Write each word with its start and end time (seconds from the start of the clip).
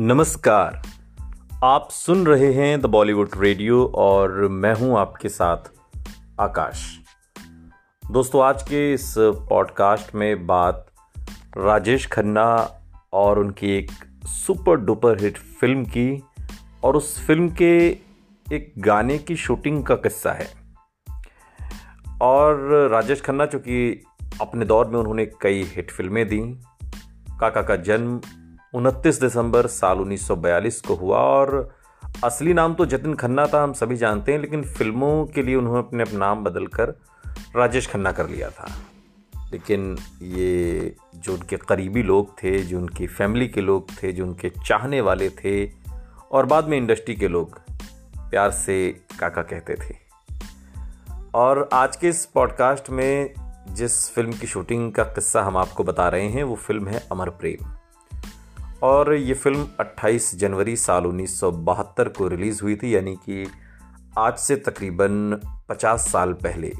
नमस्कार। 0.00 0.82
आप 1.64 1.88
सुन 1.90 2.26
रहे 2.26 2.52
हैं 2.52 2.80
द 2.80 2.86
बॉलीवुड 2.86 3.28
रेडियो 3.36 3.92
और 3.94 4.48
मैं 4.48 4.74
हूँ 4.74 4.98
आपके 4.98 5.28
साथ 5.28 5.56
आकाश। 6.40 6.98
दोस्तों, 8.12 8.42
आज 8.42 8.62
के 8.62 8.94
इस 8.94 9.14
पॉडकास्ट 9.18 10.14
में 10.14 10.46
बात 10.46 10.86
राजेश 11.56 12.06
खन्ना 12.06 12.74
और 13.12 13.38
उनकी 13.38 13.70
एक 13.70 13.90
सुपर 14.26 14.76
डुपर 14.76 15.20
हिट 15.20 15.38
फ़िल्म 15.38 15.84
की 15.84 16.22
और 16.84 16.96
उस 16.96 17.26
फ़िल्म 17.26 17.48
के 17.48 17.88
एक 18.52 18.72
गाने 18.78 19.18
की 19.18 19.36
शूटिंग 19.36 19.84
का 19.84 19.94
किस्सा 19.94 20.32
है। 20.32 20.48
और 22.22 22.56
राजेश 22.92 23.20
खन्ना, 23.20 23.46
चूँकि 23.46 24.04
अपने 24.40 24.64
दौर 24.64 24.86
में 24.86 24.98
उन्होंने 24.98 25.26
कई 25.26 25.62
हिट 25.62 25.90
फ़िल्में 25.90 26.28
दी, 26.28 26.40
काका 27.40 27.62
का 27.62 27.76
जन्म 27.76 28.20
29 28.76 29.20
दिसंबर 29.20 29.66
साल 29.66 29.98
1942 29.98 30.80
को 30.80 30.94
हुआ 30.94 31.18
और 31.18 31.74
असली 32.24 32.54
नाम 32.54 32.74
तो 32.74 32.86
जतिन 32.86 33.14
खन्ना 33.14 33.46
था, 33.46 33.62
हम 33.62 33.72
सभी 33.72 33.96
जानते 33.96 34.32
हैं, 34.32 34.38
लेकिन 34.38 34.64
फ़िल्मों 34.64 35.26
के 35.26 35.42
लिए 35.42 35.54
उन्होंने 35.54 35.78
अपने 35.78 36.02
अपना 36.02 36.18
नाम 36.18 36.44
बदल 36.44 36.66
कर 36.66 36.88
राजेश 37.56 37.90
खन्ना 37.90 38.12
कर 38.12 38.28
लिया 38.28 38.50
था। 38.50 38.68
लेकिन 39.52 39.98
ये 40.22 40.96
जो 41.14 41.32
उनके 41.32 41.56
करीबी 41.56 42.02
लोग 42.02 42.42
थे, 42.42 42.58
जो 42.58 42.78
उनकी 42.78 43.06
फैमिली 43.06 43.48
के 43.48 43.60
लोग 43.60 43.90
थे, 44.02 44.12
जो 44.12 44.26
उनके 44.26 44.48
चाहने 44.48 45.00
वाले 45.00 45.30
थे, 45.30 45.70
और 46.32 46.46
बाद 46.46 46.64
में 46.64 46.78
इंडस्ट्री 46.78 47.14
के 47.14 47.28
लोग 47.28 47.60
प्यार 48.30 48.50
से 48.50 49.04
काका 49.20 49.42
कहते 49.42 49.74
थे। 49.74 49.94
और 51.34 51.68
आज 51.72 51.96
के 51.96 52.08
इस 52.08 52.26
पॉडकास्ट 52.26 52.90
में 52.90 53.34
जिस 53.68 54.10
फ़िल्म 54.10 54.32
की 54.32 54.46
शूटिंग 54.46 54.92
का 54.92 55.04
किस्सा 55.04 55.42
हम 55.42 55.56
आपको 55.56 55.84
बता 55.84 56.08
रहे 56.08 56.28
हैं, 56.28 56.44
वो 56.44 56.54
फ़िल्म 56.54 56.88
है 56.88 57.06
अमर 57.12 57.30
प्रेम। 57.30 57.75
और 58.82 59.14
ये 59.14 59.34
फ़िल्म 59.34 59.66
28 59.80 60.34
जनवरी 60.34 60.76
साल 60.76 61.06
उन्नीस 61.06 61.40
सौ 61.40 61.50
बहत्तर 61.50 62.08
को 62.08 62.28
रिलीज़ 62.28 62.62
हुई 62.62 62.76
थी, 62.76 62.94
यानी 62.96 63.14
कि 63.16 63.46
आज 64.18 64.36
से 64.38 64.56
तकरीबन 64.56 65.40
50 65.68 66.10
साल 66.12 66.32
पहले। 66.32 66.72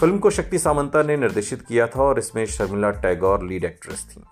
फ़िल्म 0.00 0.18
को 0.18 0.30
शक्ति 0.30 0.58
सामंता 0.58 1.02
ने 1.02 1.16
निर्देशित 1.16 1.62
किया 1.62 1.86
था 1.86 2.02
और 2.02 2.18
इसमें 2.18 2.46
शर्मिला 2.46 2.90
टैगोर 2.90 3.44
लीड 3.44 3.64
एक्ट्रेस 3.64 4.06
थी। 4.10 4.22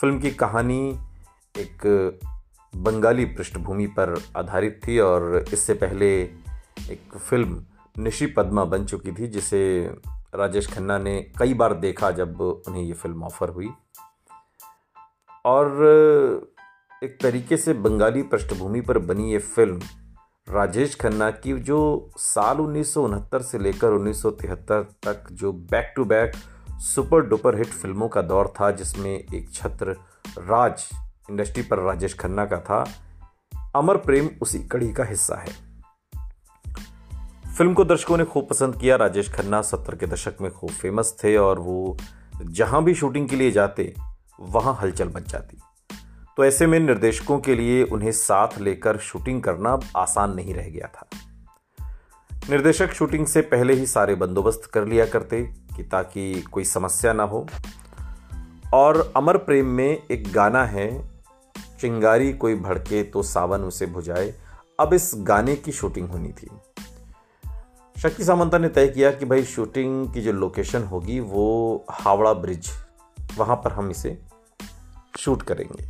फ़िल्म 0.00 0.18
की 0.18 0.30
कहानी 0.30 0.98
एक 1.58 1.86
बंगाली 2.76 3.24
पृष्ठभूमि 3.24 3.86
पर 3.86 4.14
आधारित 4.36 4.80
थी 4.88 4.98
और 4.98 5.44
इससे 5.52 5.74
पहले 5.74 6.22
एक 6.90 7.18
फ़िल्म 7.18 7.64
निशी 7.98 8.26
पद्मा 8.26 8.64
बन 8.64 8.84
चुकी 8.84 9.12
थी, 9.12 9.26
जिसे 9.26 9.90
राजेश 10.34 10.66
खन्ना 10.66 10.98
ने 10.98 11.20
कई 11.38 11.54
बार 11.54 11.74
देखा 11.74 12.10
जब 12.10 12.40
उन्हें 12.40 12.82
ये 12.82 12.92
फ़िल्म 12.92 13.24
ऑफ़र 13.24 13.48
हुई। 13.48 13.68
और 15.44 15.72
एक 17.04 17.18
तरीके 17.22 17.56
से 17.56 17.72
बंगाली 17.72 18.22
पृष्ठभूमि 18.22 18.80
पर 18.80 18.98
बनी 18.98 19.32
ये 19.32 19.38
फ़िल्म 19.38 19.80
राजेश 20.48 20.94
खन्ना 20.94 21.30
की 21.30 21.52
जो 21.52 22.10
साल 22.16 22.60
उन्नीस 22.60 22.94
सौ 22.94 23.02
उनहत्तर 23.02 23.42
से 23.42 23.58
लेकर 23.58 23.88
1973 23.88 24.84
तक 25.04 25.24
जो 25.32 25.52
back 25.52 25.92
to 25.96 26.04
back 26.04 26.32
super 26.78 27.20
duper 27.20 27.56
hit 27.56 27.66
फ़िल्मों 27.66 28.08
का 28.08 28.22
दौर 28.22 28.52
था, 28.60 28.70
जिसमें 28.70 29.18
एक 29.34 29.52
छत्र 29.52 29.96
राज 30.38 30.88
इंडस्ट्री 31.30 31.62
पर 31.62 31.78
राजेश 31.78 32.14
खन्ना 32.14 32.44
का 32.44 32.58
था, 32.58 32.86
अमर 33.76 33.96
प्रेम 33.96 34.30
उसी 34.42 34.58
कड़ी 34.58 34.92
का 34.92 35.04
हिस्सा 35.04 35.36
है। 35.36 35.52
फ़िल्म 37.58 37.74
को 37.74 37.84
दर्शकों 37.84 38.16
ने 38.16 38.24
खूब 38.24 38.46
पसंद 38.50 38.76
किया, 38.76 38.96
राजेश 38.96 39.32
खन्ना 39.32 39.62
सत्तर 39.62 39.96
के 39.96 40.06
दशक 40.06 40.34
में 40.40 40.50
खूब 40.50 40.70
फ़ेमस 40.70 41.16
थे 41.24 41.36
और 41.36 41.58
वो 41.58 41.96
जहाँ 42.44 42.84
भी 42.84 42.94
शूटिंग 42.94 43.28
के 43.28 43.36
लिए 43.36 43.50
जाते 43.50 43.94
वहाँ 44.42 44.78
हलचल 44.82 45.08
मच 45.08 45.28
जाती। 45.28 45.58
तो 46.36 46.44
ऐसे 46.44 46.66
में 46.66 46.80
निर्देशकों 46.80 47.38
के 47.38 47.54
लिए 47.54 47.84
उन्हें 47.84 48.12
साथ 48.12 48.48
लेकर 48.58 48.98
शूटिंग 48.98 49.42
करना 49.42 49.80
आसान 49.96 50.34
नहीं 50.34 50.54
रह 50.54 50.68
गया 50.68 50.86
था। 50.86 51.08
निर्देशक 52.50 52.92
शूटिंग 52.92 53.26
से 53.26 53.40
पहले 53.40 53.74
ही 53.74 53.86
सारे 53.86 54.14
बंदोबस्त 54.14 54.64
कर 54.64 54.84
लिया 54.84 55.06
करते 55.06 55.42
कि 55.76 55.82
ताकि 55.82 56.42
कोई 56.42 56.64
समस्या 56.64 57.12
ना 57.12 57.22
हो। 57.22 57.46
और 58.74 59.12
अमर 59.16 59.36
प्रेम 59.36 59.66
में 59.66 60.02
एक 60.10 60.32
गाना 60.32 60.64
है, 60.64 61.10
चिंगारी 61.80 62.32
कोई 62.32 62.54
भड़के 62.54 63.02
तो 63.02 63.22
सावन 63.22 63.60
उसे 63.60 63.86
भुजाए। 63.86 64.34
अब 64.80 64.94
इस 64.94 65.12
गाने 65.14 65.56
की 65.56 65.72
शूटिंग 65.72 66.08
होनी 66.08 66.32
थी। 66.32 66.50
शक्ति 68.00 68.24
सामंता 68.24 68.58
ने 68.58 68.68
तय 68.68 68.88
किया 68.88 69.10
कि 69.10 69.24
भाई 69.24 69.44
शूटिंग 69.44 70.14
की 70.14 70.20
जो 70.20 70.32
लोकेशन 70.32 70.82
होगी 70.82 71.20
वो 71.20 71.86
हावड़ा 71.90 72.32
ब्रिज, 72.32 72.70
वहाँ 73.36 73.56
पर 73.56 73.72
हम 73.72 73.90
इसे 73.90 74.22
शूट 75.22 75.42
करेंगे। 75.42 75.88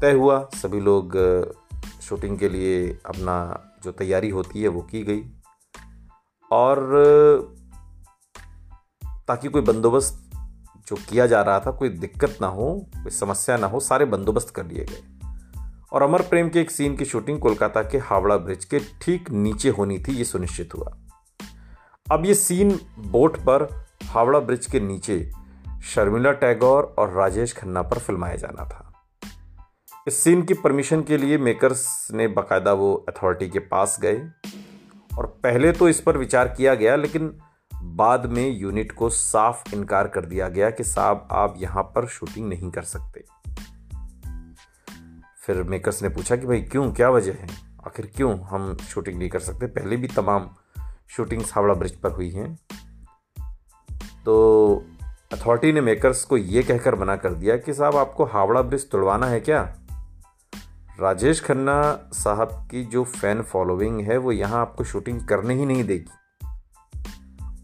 तय 0.00 0.12
हुआ, 0.12 0.48
सभी 0.54 0.80
लोग 0.80 1.16
शूटिंग 2.02 2.38
के 2.38 2.48
लिए 2.48 2.98
अपना 3.06 3.64
जो 3.82 3.92
तैयारी 3.92 4.30
होती 4.30 4.62
है 4.62 4.68
वो 4.68 4.82
की 4.82 5.02
गई। 5.02 5.22
और, 6.52 6.90
ताकि 9.28 9.48
कोई 9.48 9.62
बंदोबस्त 9.62 10.30
जो 10.86 10.96
किया 10.96 11.26
जा 11.26 11.42
रहा 11.42 11.60
था, 11.60 11.70
कोई 11.70 11.88
दिक्कत 11.88 12.38
ना 12.40 12.46
हो, 12.46 12.86
कोई 12.96 13.10
समस्या 13.10 13.56
ना 13.56 13.66
हो, 13.66 13.80
सारे 13.80 14.04
बंदोबस्त 14.04 14.50
कर 14.50 14.66
लिए 14.66 14.84
गए। 14.84 15.02
और 15.92 16.02
अमर 16.02 16.22
प्रेम 16.22 16.48
के 16.48 16.60
एक 16.60 16.70
सीन 16.70 16.96
की 16.96 17.04
शूटिंग 17.04 17.40
कोलकाता 17.40 17.82
के 17.82 17.98
हावड़ा 17.98 18.36
ब्रिज 18.36 18.64
के 18.64 18.78
ठीक 18.78 19.30
नीचे 19.30 19.68
होनी 19.68 19.98
थी, 19.98 20.12
ये 20.12 20.24
सुनिश्चित 20.24 20.74
हुआ। 20.74 20.96
अब 22.12 22.26
ये 22.26 22.34
सीन 22.34 22.80
बोट 22.98 23.36
पर 23.36 23.86
हावड़ा 24.04 24.40
ब्रिज 24.40 24.66
के 24.66 24.80
नीचे 24.80 25.32
शर्मिला 25.84 26.32
टैगोर 26.32 26.94
और 26.98 27.12
राजेश 27.12 27.52
खन्ना 27.52 27.82
पर 27.82 27.98
फिल्माया 27.98 28.36
जाना 28.36 28.64
था। 28.64 28.92
इस 30.08 30.16
सीन 30.16 30.42
की 30.42 30.54
परमिशन 30.54 31.02
के 31.02 31.16
लिए 31.16 31.38
मेकर्स 31.38 32.08
ने 32.12 32.28
बाकायदा 32.28 32.72
वो 32.72 32.94
अथॉरिटी 32.94 33.48
के 33.48 33.58
पास 33.58 33.98
गए 34.00 34.30
और 35.18 35.26
पहले 35.26 35.72
तो 35.72 35.88
इस 35.88 36.00
पर 36.00 36.16
विचार 36.16 36.48
किया 36.48 36.74
गया, 36.74 36.96
लेकिन 36.96 37.38
बाद 37.82 38.26
में 38.26 38.58
यूनिट 38.58 38.92
को 38.92 39.10
साफ़ 39.10 39.74
इनकार 39.74 40.08
कर 40.08 40.24
दिया 40.24 40.48
गया 40.48 40.70
कि 40.70 40.84
साहब, 40.84 41.28
आप 41.30 41.54
यहाँ 41.58 41.82
पर 41.82 42.06
शूटिंग 42.06 42.48
नहीं 42.48 42.70
कर 42.70 42.82
सकते। 42.82 43.24
फिर 45.40 45.62
मेकर्स 45.62 46.02
ने 46.02 46.08
पूछा 46.08 46.36
कि 46.36 46.46
भाई, 46.46 46.62
क्यों, 46.62 46.92
क्या 46.92 47.10
वजह 47.10 47.32
है? 47.32 47.48
आखिर 47.86 48.12
क्यों 48.16 48.40
हम 48.40 48.76
शूटिंग 48.76 49.18
नहीं 49.18 49.28
कर 49.28 49.40
सकते? 49.40 49.66
पहले 49.66 49.96
भी 49.96 50.08
तमाम 50.08 50.50
शूटिंग्स 51.08 51.54
हावड़ा 51.54 51.74
ब्रिज 51.74 52.00
पर 52.00 52.10
हुई 52.10 52.30
हैं। 52.30 52.58
तो 54.24 54.84
अथॉरिटी 55.32 55.72
ने 55.72 55.80
मेकर्स 55.80 56.24
को 56.24 56.36
यह 56.36 56.62
कहकर 56.62 56.94
मना 56.94 57.16
कर 57.16 57.34
दिया 57.34 57.56
कि 57.56 57.74
साहब, 57.74 57.96
आपको 57.96 58.24
हावड़ा 58.24 58.62
ब्रिज 58.62 58.90
तोड़वाना 58.90 59.26
है 59.26 59.40
क्या? 59.40 59.76
राजेश 61.00 61.44
खन्ना 61.44 62.08
साहब 62.12 62.68
की 62.70 62.84
जो 62.84 63.04
फ़ैन 63.04 63.42
फॉलोइंग 63.42 64.00
है, 64.00 64.16
वो 64.16 64.32
यहाँ 64.32 64.60
आपको 64.60 64.84
शूटिंग 64.84 65.26
करने 65.26 65.54
ही 65.54 65.66
नहीं 65.66 65.84
देगी। 65.84 66.10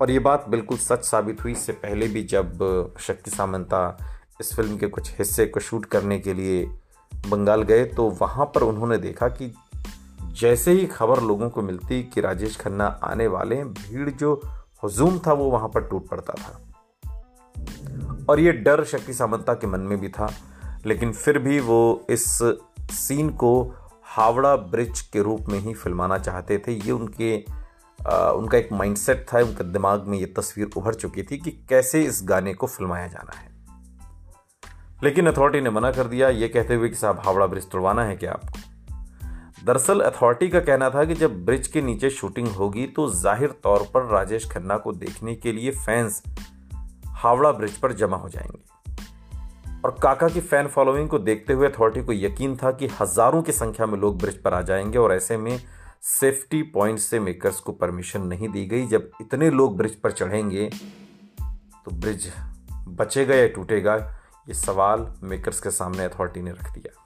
और 0.00 0.10
ये 0.10 0.18
बात 0.18 0.48
बिल्कुल 0.48 0.78
सच 0.78 1.04
साबित 1.04 1.44
हुई 1.44 1.52
इससे 1.52 1.72
पहले 1.72 2.08
भी 2.08 2.22
जब 2.22 2.94
शक्ति 3.00 3.30
सामंता 3.30 3.98
इस 4.40 4.54
फ़िल्म 4.54 4.76
के 4.76 4.86
कुछ 4.86 5.18
हिस्से 5.18 5.46
को 5.46 5.60
शूट 5.60 5.84
करने 5.84 6.18
के 6.18 6.34
लिए 6.34 6.64
बंगाल 7.28 7.62
गए 7.62 7.84
तो 7.84 8.10
वहाँ 8.10 8.46
पर 8.46 8.62
उन्होंने 8.62 8.98
देखा 8.98 9.28
कि 9.28 9.54
जैसे 10.22 10.72
ही 10.72 10.86
खबर 10.86 11.20
लोगों 11.20 11.50
को 11.50 11.62
मिलती 11.62 12.02
कि 12.02 12.20
राजेश 12.20 12.60
खन्ना 12.60 12.86
आने 12.86 13.26
वाले 13.26 13.56
हैं, 13.56 13.72
भीड़ 13.72 14.10
जो 14.10 14.40
हजूम 14.84 15.18
था, 15.18 15.32
वो 15.32 15.50
वहाँ 15.50 15.68
पर 15.68 15.80
टूट 15.80 16.08
पड़ता 16.08 16.32
था। 16.32 16.69
और 18.28 18.40
ये 18.40 18.52
डर 18.52 18.84
शक्ति 18.84 19.14
सामंता 19.14 19.54
के 19.54 19.66
मन 19.66 19.80
में 19.80 19.98
भी 20.00 20.08
था 20.08 20.32
लेकिन 20.86 21.12
फिर 21.12 21.38
भी 21.38 21.60
वो 21.60 22.06
इस 22.10 22.26
सीन 22.92 23.30
को 23.30 23.52
हावड़ा 24.06 24.54
ब्रिज 24.56 25.00
के 25.12 25.22
रूप 25.22 25.48
में 25.48 25.58
ही 25.58 25.74
फिल्माना 25.74 26.18
चाहते 26.18 26.58
थे। 26.58 26.72
ये 26.72 26.92
उनके 26.92 27.36
आ, 27.98 28.30
उनका 28.30 28.58
एक 28.58 28.68
माइंडसेट 28.72 29.26
था 29.32 29.38
उनके 29.38 29.64
दिमाग 29.64 30.06
में 30.08 30.18
ये 30.18 30.26
तस्वीर 30.26 30.70
उभर 30.76 30.94
चुकी 30.94 31.22
थी 31.22 31.38
कि 31.38 31.50
कैसे 31.68 32.02
इस 32.02 32.20
गाने 32.24 32.54
को 32.54 32.66
फिल्माया 32.66 33.06
जाना 33.06 33.36
है। 33.38 33.48
लेकिन 35.02 35.26
अथॉरिटी 35.26 35.60
ने 35.60 35.70
मना 35.70 35.90
कर 35.92 36.06
दिया 36.06 36.28
ये 36.28 36.48
कहते 36.48 36.74
हुए 36.74 36.88
कि 36.88 36.96
साहब 36.96 37.20
हावड़ा 37.24 37.46
ब्रिज 37.46 37.68
तोड़वाना 37.70 38.04
है 38.04 38.16
क्या 38.16 38.32
आपको? 38.32 38.58
दरअसल 39.64 40.00
अथॉरिटी 40.00 40.48
का 40.48 40.60
कहना 40.60 40.88
था 40.90 41.04
कि 41.04 41.14
जब 41.14 41.44
ब्रिज 41.44 41.66
के 41.66 41.82
नीचे 41.82 42.10
शूटिंग 42.10 42.48
होगी 42.48 42.86
तो 42.86 43.08
ज़ाहिर 43.10 43.50
तौर 43.62 43.86
पर 43.94 44.06
राजेश 44.06 44.48
खन्ना 44.50 44.76
को 44.76 44.92
देखने 44.92 45.34
के 45.34 45.52
लिए 45.52 45.70
फैंस 45.70 46.22
हावड़ा 47.20 47.52
ब्रिज 47.52 47.76
पर 47.76 47.92
जमा 47.92 48.16
हो 48.16 48.28
जाएँगे। 48.28 48.68
और 49.84 49.96
काका 50.02 50.28
की 50.28 50.40
फ़ैन 50.40 50.66
फॉलोइंग 50.66 51.08
को 51.08 51.18
देखते 51.18 51.52
हुए 51.52 51.68
अथॉरिटी 51.68 52.04
को 52.06 52.12
यकीन 52.12 52.56
था 52.56 52.70
कि 52.72 52.88
हज़ारों 53.00 53.42
की 53.42 53.52
संख्या 53.52 53.86
में 53.86 53.98
लोग 53.98 54.18
ब्रिज 54.18 54.42
पर 54.42 54.54
आ 54.54 54.60
जाएँगे 54.62 54.98
और 54.98 55.12
ऐसे 55.12 55.36
में 55.36 55.58
सेफ्टी 56.02 56.62
पॉइंट 56.62 56.98
से 56.98 57.20
मेकर्स 57.20 57.60
को 57.60 57.72
परमिशन 57.72 58.22
नहीं 58.22 58.48
दी 58.48 58.64
गई। 58.66 58.86
जब 58.86 59.10
इतने 59.20 59.50
लोग 59.50 59.76
ब्रिज 59.76 59.94
पर 59.94 60.12
चढ़ेंगे 60.12 60.70
तो 61.84 61.90
ब्रिज 61.90 62.32
बचेगा 62.88 63.34
या 63.34 63.46
टूटेगा, 63.48 63.94
ये 64.48 64.54
सवाल 64.54 65.06
मेकर्स 65.22 65.60
के 65.60 65.70
सामने 65.70 66.04
अथॉरिटी 66.04 66.42
ने 66.42 66.50
रख 66.50 66.72
दिया। 66.72 66.96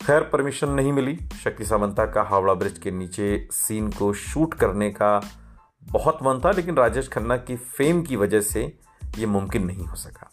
खैर, 0.00 0.20
परमिशन 0.22 0.68
नहीं 0.68 0.92
मिली। 0.92 1.18
शक्ति 1.44 1.64
सामंता 1.64 2.06
का 2.06 2.22
हावड़ा 2.22 2.54
ब्रिज 2.54 2.78
के 2.78 2.90
नीचे 2.90 3.48
सीन 3.52 3.90
को 3.90 4.12
शूट 4.12 4.54
करने 4.54 4.90
का 4.90 5.20
बहुत 5.86 6.18
मन 6.22 6.40
था, 6.44 6.50
लेकिन 6.50 6.76
राजेश 6.76 7.08
खन्ना 7.08 7.36
की 7.36 7.56
फेम 7.56 8.02
की 8.02 8.16
वजह 8.16 8.40
से 8.40 8.78
ये 9.18 9.26
मुमकिन 9.26 9.64
नहीं 9.66 9.86
हो 9.86 9.96
सका। 9.96 10.30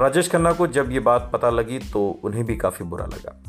राजेश 0.00 0.30
खन्ना 0.30 0.52
को 0.52 0.66
जब 0.66 0.90
ये 0.90 1.00
बात 1.00 1.30
पता 1.32 1.50
लगी 1.50 1.78
तो 1.78 2.20
उन्हें 2.24 2.44
भी 2.44 2.56
काफ़ी 2.56 2.84
बुरा 2.84 3.06
लगा। 3.06 3.42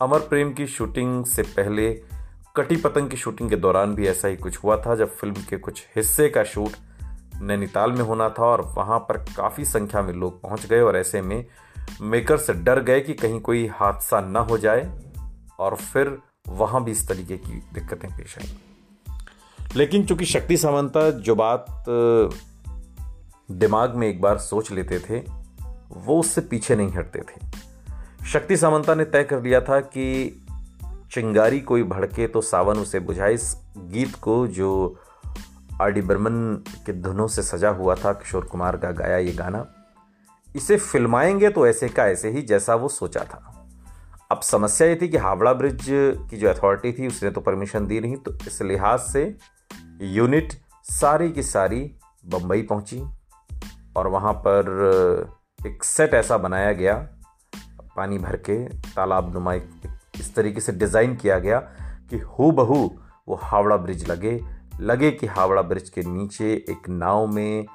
अमर 0.00 0.18
प्रेम 0.18 0.52
की 0.52 0.66
शूटिंग 0.66 1.24
से 1.24 1.42
पहले, 1.42 1.92
कटी 2.56 2.76
पतंग 2.76 3.10
की 3.10 3.16
शूटिंग 3.16 3.50
के 3.50 3.56
दौरान 3.56 3.94
भी 3.94 4.06
ऐसा 4.06 4.28
ही 4.28 4.36
कुछ 4.36 4.58
हुआ 4.64 4.76
था, 4.76 4.94
जब 4.94 5.14
फ़िल्म 5.16 5.34
के 5.34 5.56
कुछ 5.56 5.86
हिस्से 5.96 6.28
का 6.28 6.44
शूट 6.44 6.76
नैनीताल 7.40 7.92
में 7.92 8.02
होना 8.02 8.28
था 8.28 8.44
और 8.44 8.62
वहाँ 8.76 8.98
पर 8.98 9.16
काफ़ी 9.36 9.64
संख्या 9.64 10.02
में 10.02 10.12
लोग 10.12 10.40
पहुँच 10.42 10.66
गए 10.66 10.80
और 10.80 10.96
ऐसे 10.96 11.22
में 11.22 11.44
मेकर्स 12.00 12.50
डर 12.50 12.82
गए 12.82 13.00
कि 13.00 13.14
कहीं 13.14 13.40
कोई 13.40 13.66
हादसा 13.66 14.20
न 14.20 14.36
हो 14.50 14.58
जाए 14.58 15.00
और 15.58 15.76
फिर 15.76 16.18
वहाँ 16.48 16.84
भी 16.84 16.90
इस 16.90 17.08
तरीके 17.08 17.36
की 17.36 17.62
दिक्कतें 17.72 18.10
पेश 18.10 18.38
आई। 18.38 18.56
लेकिन 19.76 20.04
चूँकि 20.06 20.24
शक्ति 20.24 20.56
सामंता 20.56 21.10
जो 21.10 21.34
बात 21.34 21.66
दिमाग 23.48 23.94
में 23.94 24.06
एक 24.08 24.20
बार 24.20 24.38
सोच 24.38 24.70
लेते 24.72 24.98
थे, 25.00 25.18
वो 25.90 26.18
उससे 26.20 26.40
पीछे 26.40 26.76
नहीं 26.76 26.90
हटते 26.90 27.20
थे। 27.20 28.26
शक्ति 28.26 28.56
सामंता 28.56 28.94
ने 28.94 29.04
तय 29.04 29.24
कर 29.24 29.42
लिया 29.42 29.60
था 29.60 29.80
कि 29.80 30.40
चिंगारी 31.12 31.60
कोई 31.60 31.82
भड़के 31.82 32.26
तो 32.26 32.40
सावन 32.40 32.78
उसे 32.78 33.00
बुझाए। 33.00 33.34
इस 33.34 33.54
गीत 33.76 34.14
को 34.14 34.46
जो 34.46 34.70
आर 35.80 35.90
डी 35.90 36.02
बर्मन 36.02 36.32
के 36.86 36.92
धुनों 36.92 37.26
से 37.26 37.42
सजा 37.42 37.70
हुआ 37.70 37.94
था, 37.94 38.12
किशोर 38.12 38.44
कुमार 38.44 38.76
का 38.76 38.90
गाया 38.92 39.16
ये 39.16 39.32
गाना, 39.32 39.66
इसे 40.54 40.76
फिल्माएँगे 40.76 41.48
तो 41.48 41.66
ऐसे 41.66 41.88
का 41.88 42.06
ऐसे 42.06 42.30
ही 42.30 42.42
जैसा 42.42 42.74
वो 42.74 42.88
सोचा 42.88 43.24
था। 43.24 43.50
अब 44.30 44.40
समस्या 44.40 44.88
ये 44.88 44.98
थी 45.02 45.08
कि 45.08 45.16
हावड़ा 45.16 45.52
ब्रिज 45.52 45.86
की 45.86 46.36
जो 46.36 46.48
अथॉरिटी 46.48 46.92
थी, 46.92 47.06
उसने 47.06 47.30
तो 47.30 47.40
परमिशन 47.40 47.86
दी 47.86 48.00
नहीं 48.00 48.16
तो 48.16 48.34
इस 48.46 48.62
लिहाज 48.62 49.00
से 49.00 49.24
यूनिट 50.04 50.52
सारी 50.84 51.30
की 51.32 51.42
सारी 51.42 51.80
बम्बई 52.24 52.62
पहुँची 52.62 53.00
और 53.96 54.06
वहाँ 54.08 54.32
पर 54.46 55.66
एक 55.66 55.84
सेट 55.84 56.14
ऐसा 56.14 56.36
बनाया 56.38 56.72
गया, 56.72 56.94
पानी 57.96 58.18
भर 58.18 58.36
के, 58.38 58.64
तालाब 58.68 59.32
नुमा 59.34 59.54
इस 59.54 60.34
तरीके 60.36 60.60
से 60.60 60.72
डिज़ाइन 60.72 61.14
किया 61.16 61.38
गया 61.38 61.58
कि 62.10 62.18
हु 62.18 62.50
बहू 62.52 62.78
वो 63.28 63.38
हावड़ा 63.42 63.76
ब्रिज 63.76 64.08
लगे। 64.10 64.40
लगे 64.80 65.10
कि 65.10 65.26
हावड़ा 65.26 65.62
ब्रिज 65.62 65.88
के 65.90 66.02
नीचे 66.02 66.52
एक 66.70 66.88
नाव 66.88 67.26
में 67.26 67.66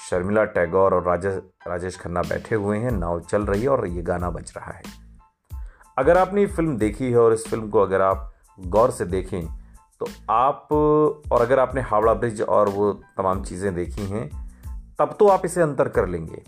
शर्मिला 0.00 0.44
टैगोर 0.46 0.94
और 0.94 1.02
राजेश 1.04 1.34
राजेश 1.68 1.96
खन्ना 1.96 2.22
बैठे 2.22 2.54
हुए 2.54 2.78
हैं। 2.78 2.90
नाव 2.90 3.20
चल 3.20 3.42
रही 3.42 3.62
है 3.62 3.68
और 3.68 3.86
ये 3.86 4.02
गाना 4.02 4.30
बज 4.30 4.52
रहा 4.56 4.72
है। 4.72 4.82
अगर 5.98 6.18
आपने 6.18 6.40
ये 6.40 6.46
फ़िल्म 6.46 6.76
देखी 6.78 7.10
है 7.10 7.18
और 7.18 7.32
इस 7.32 7.46
फ़िल्म 7.48 7.68
को 7.70 7.80
अगर 7.80 8.00
आप 8.00 8.32
गौर 8.58 8.90
से 8.90 9.04
देखें 9.06 9.42
तो 10.00 10.06
आप, 10.30 10.68
और 11.32 11.42
अगर 11.42 11.58
आपने 11.58 11.80
हावड़ा 11.80 12.14
ब्रिज 12.14 12.42
और 12.42 12.68
वो 12.68 12.92
तमाम 12.92 13.42
चीज़ें 13.42 13.74
देखी 13.74 14.02
हैं, 14.02 14.28
तब 14.98 15.16
तो 15.18 15.28
आप 15.28 15.42
इसे 15.44 15.62
अंतर 15.62 15.88
कर 15.88 16.08
लेंगे। 16.08 16.42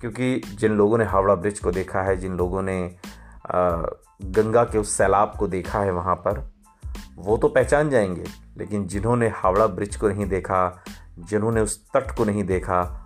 क्योंकि 0.00 0.42
जिन 0.54 0.72
लोगों 0.72 0.98
ने 0.98 1.04
हावड़ा 1.04 1.34
ब्रिज 1.34 1.58
को 1.58 1.70
देखा 1.70 2.02
है, 2.02 2.16
जिन 2.16 2.36
लोगों 2.36 2.62
ने 2.62 2.96
गंगा 4.22 4.64
के 4.64 4.78
उस 4.78 4.90
सैलाब 4.90 5.32
को 5.38 5.48
देखा 5.48 5.80
है 5.80 5.92
वहाँ 5.92 6.14
पर, 6.14 6.52
वो 7.16 7.36
तो 7.36 7.48
पहचान 7.48 7.90
जाएँगे। 7.90 8.24
लेकिन 8.56 8.86
जिन्होंने 8.86 9.28
हावड़ा 9.28 9.66
ब्रिज 9.66 9.96
को 9.96 10.08
नहीं 10.08 10.26
देखा, 10.26 10.84
जिन्होंने 11.18 11.60
उस 11.60 11.86
तट 11.96 12.16
को 12.16 12.24
नहीं 12.24 12.44
देखा, 12.44 13.00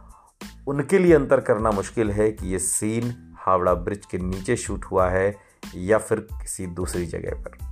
उनके 0.68 0.98
लिए 0.98 1.14
अंतर 1.14 1.40
करना 1.40 1.70
मुश्किल 1.70 2.10
है 2.10 2.32
कि 2.32 2.48
ये 2.48 2.58
सीन 2.58 3.34
हावड़ा 3.38 3.74
ब्रिज 3.74 4.06
के 4.06 4.18
नीचे 4.18 4.56
शूट 4.56 4.84
हुआ 4.84 5.08
है 5.08 5.36
या 5.74 5.98
फिर 5.98 6.20
किसी 6.20 6.66
दूसरी 6.66 7.06
जगह 7.06 7.42
पर। 7.42 7.67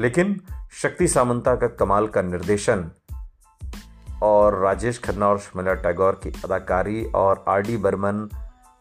लेकिन 0.00 0.40
शक्ति 0.82 1.08
सामंता 1.08 1.54
का 1.56 1.66
कमाल 1.66 2.06
का 2.06 2.22
निर्देशन 2.22 2.90
और 4.22 4.58
राजेश 4.58 4.98
खन्ना 4.98 5.28
और 5.28 5.38
शमिला 5.38 5.74
टैगोर 5.74 6.20
की 6.22 6.28
अदाकारी 6.44 7.04
और 7.04 7.44
आर 7.48 7.62
डी 7.62 7.76
बर्मन 7.76 8.28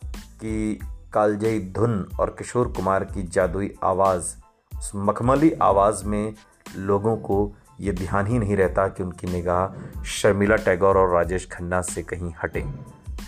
की 0.06 0.80
कालजयी 1.14 1.60
धुन 1.72 2.10
और 2.20 2.36
किशोर 2.38 2.68
कुमार 2.68 3.04
की 3.04 3.24
जादुई 3.24 3.74
आवाज़, 3.84 4.36
उस 4.80 4.92
मखमली 4.96 5.52
आवाज़ 5.62 6.06
में 6.06 6.34
लोगों 6.78 7.18
को 7.18 7.54
ये 7.82 7.92
ध्यान 7.92 8.28
ही 8.28 8.40
नहीं 8.40 8.56
रहता 8.56 8.88
कि 8.88 9.04
उनकी 9.04 9.28
निगाह 9.28 10.04
शर्मिला 10.04 10.56
टैगोर 10.56 10.98
और 10.98 11.14
राजेश 11.14 11.48
खन्ना 11.52 11.82
से 11.82 12.04
कहीं 12.04 12.34
हटे। 12.44 12.66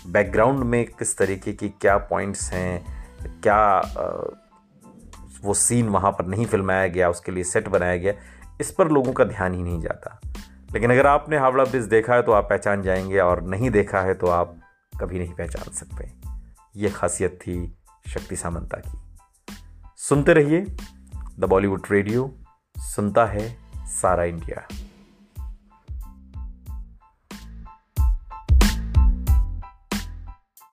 बैकग्राउंड 0.06 0.58
में 0.58 0.84
किस 0.84 1.18
तरीके 1.18 1.52
की 1.52 1.68
क्या 1.68 1.96
पॉइंट्स 1.96 2.52
हैं, 2.52 2.84
क्या 3.42 3.80
वो 5.42 5.54
सीन 5.54 5.88
वहाँ 5.88 6.12
पर 6.12 6.26
नहीं 6.26 6.46
फिल्माया 6.46 6.86
गया, 6.86 7.08
उसके 7.08 7.32
लिए 7.32 7.44
सेट 7.44 7.68
बनाया 7.68 7.96
गया, 7.96 8.12
इस 8.60 8.70
पर 8.70 8.88
लोगों 8.88 9.12
का 9.12 9.24
ध्यान 9.24 9.54
ही 9.54 9.62
नहीं 9.62 9.80
जाता। 9.80 10.20
लेकिन 10.72 10.90
अगर 10.90 11.06
आपने 11.06 11.38
हावड़ा 11.38 11.64
ब्रिज 11.64 11.84
देखा 11.84 12.14
है 12.14 12.22
तो 12.22 12.32
आप 12.32 12.44
पहचान 12.50 12.82
जाएँगे 12.82 13.18
और 13.18 13.42
नहीं 13.42 13.70
देखा 13.70 14.00
है 14.00 14.14
तो 14.14 14.26
आप 14.26 14.56
कभी 15.00 15.18
नहीं 15.18 15.32
पहचान 15.32 15.72
सकते। 15.72 16.12
ये 16.76 16.90
खासियत 16.90 17.38
थी 17.42 17.78
शक्ति 18.08 18.36
सामंता 18.36 18.76
की। 18.76 18.98
सुनते 19.96 20.32
रहिए 20.32 20.60
द 21.38 21.44
बॉलीवुड 21.44 21.82
रेडियो 21.90 22.34
सुनता 22.78 23.26
है 23.26 23.56
सारा 23.78 24.24
इंडिया। 24.24 24.87